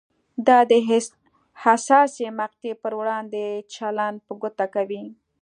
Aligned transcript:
دا 0.47 0.59
د 0.71 0.73
حساسې 1.63 2.25
مقطعې 2.39 2.73
پر 2.83 2.93
وړاندې 2.99 3.45
چلند 3.75 4.17
په 4.25 4.33
ګوته 4.41 4.65
کوي. 4.75 5.03